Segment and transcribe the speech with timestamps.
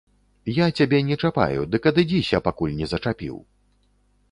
[0.53, 3.35] Я цябе не чапаю, дык адыдзіся, пакуль не зачапіў.